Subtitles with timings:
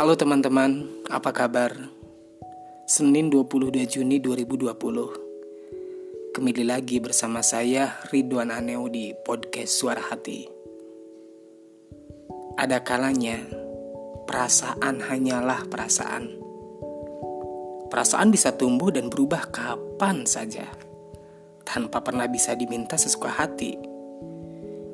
[0.00, 1.76] Halo teman-teman, apa kabar?
[2.88, 4.72] Senin 22 Juni 2020
[6.32, 10.48] Kembali lagi bersama saya Ridwan Aneo di podcast Suara Hati.
[12.56, 13.44] Ada kalanya
[14.24, 16.32] perasaan hanyalah perasaan.
[17.92, 20.64] Perasaan bisa tumbuh dan berubah kapan saja.
[21.68, 23.76] Tanpa pernah bisa diminta sesuka hati.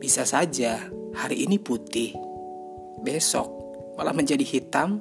[0.03, 0.83] Bisa saja
[1.15, 2.11] hari ini putih
[3.07, 3.56] Besok
[3.97, 5.01] malah menjadi hitam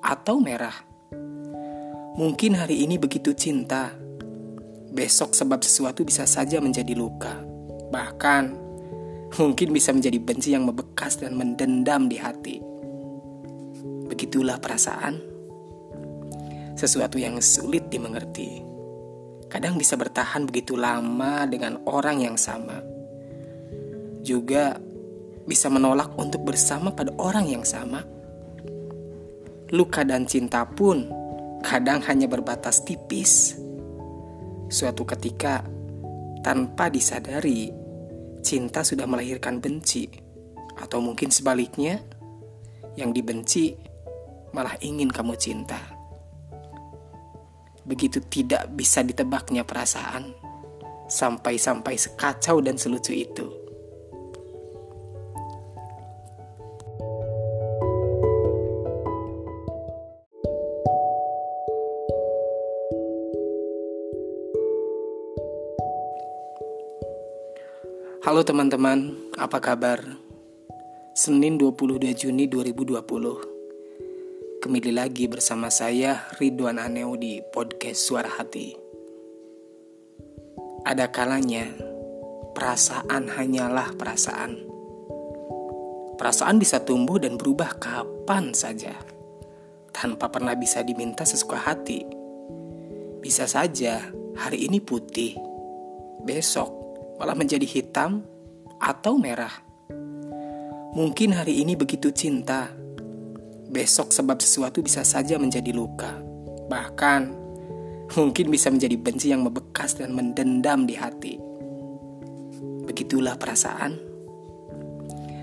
[0.00, 0.74] atau merah.
[2.16, 3.94] Mungkin hari ini begitu cinta,
[4.90, 7.38] besok sebab sesuatu bisa saja menjadi luka.
[7.92, 8.44] Bahkan,
[9.38, 12.56] mungkin bisa menjadi benci yang membekas dan mendendam di hati.
[14.10, 15.22] Begitulah perasaan.
[16.74, 18.64] Sesuatu yang sulit dimengerti.
[19.52, 22.80] Kadang bisa bertahan begitu lama dengan orang yang sama.
[24.24, 24.78] Juga
[25.44, 28.19] bisa menolak untuk bersama pada orang yang sama
[29.70, 31.06] luka dan cinta pun
[31.62, 33.54] kadang hanya berbatas tipis.
[34.70, 35.62] Suatu ketika,
[36.42, 37.70] tanpa disadari,
[38.42, 40.10] cinta sudah melahirkan benci,
[40.78, 42.02] atau mungkin sebaliknya,
[42.98, 43.74] yang dibenci
[44.54, 45.78] malah ingin kamu cinta.
[47.86, 50.34] Begitu tidak bisa ditebaknya perasaan,
[51.10, 53.59] sampai-sampai sekacau dan selucu itu.
[68.20, 70.04] Halo teman-teman, apa kabar?
[71.16, 73.00] Senin 22 Juni 2020
[74.60, 78.76] Kembali lagi bersama saya Ridwan Aneo di podcast Suara Hati.
[80.84, 81.64] Ada kalanya
[82.52, 84.68] perasaan hanyalah perasaan.
[86.20, 89.00] Perasaan bisa tumbuh dan berubah kapan saja.
[89.96, 92.04] Tanpa pernah bisa diminta sesuka hati.
[93.24, 95.40] Bisa saja hari ini putih
[96.20, 96.79] Besok
[97.20, 98.24] malah menjadi hitam
[98.80, 99.52] atau merah.
[100.96, 102.72] Mungkin hari ini begitu cinta,
[103.68, 106.16] besok sebab sesuatu bisa saja menjadi luka.
[106.72, 107.22] Bahkan,
[108.16, 111.36] mungkin bisa menjadi benci yang membekas dan mendendam di hati.
[112.88, 114.00] Begitulah perasaan.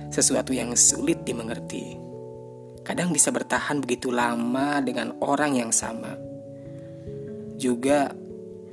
[0.10, 1.94] Sesuatu yang sulit dimengerti.
[2.82, 6.18] Kadang bisa bertahan begitu lama dengan orang yang sama.
[7.54, 8.10] Juga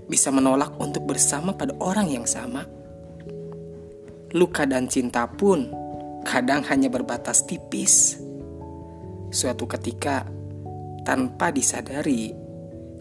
[0.08, 2.64] bisa menolak untuk bersama pada orang yang sama
[4.34, 5.70] luka dan cinta pun
[6.26, 8.18] kadang hanya berbatas tipis.
[9.30, 10.26] Suatu ketika,
[11.06, 12.34] tanpa disadari,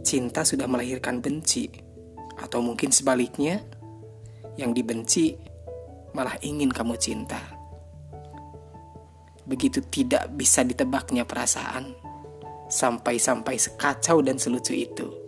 [0.06, 1.74] cinta sudah melahirkan benci,
[2.38, 3.66] atau mungkin sebaliknya,
[4.62, 5.34] yang dibenci
[6.14, 7.42] malah ingin kamu cinta.
[9.50, 11.98] Begitu tidak bisa ditebaknya perasaan,
[12.70, 15.23] sampai-sampai sekacau dan selucu itu.